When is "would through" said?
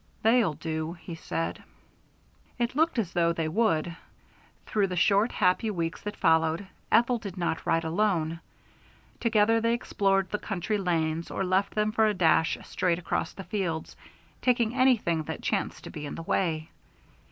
3.47-4.87